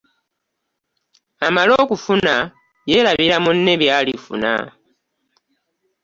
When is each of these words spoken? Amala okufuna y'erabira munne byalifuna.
Amala 1.45 1.73
okufuna 1.83 2.35
y'erabira 2.89 3.35
munne 3.43 3.73
byalifuna. 3.81 4.53